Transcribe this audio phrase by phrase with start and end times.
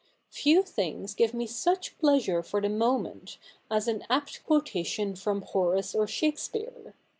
[0.31, 3.37] Few things give me such pleasure for the moment
[3.69, 6.95] as an apt quotation from Horace or Shakespeare.